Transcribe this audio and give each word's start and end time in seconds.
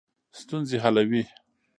ستونزې 0.39 0.77
حلوي. 0.83 1.23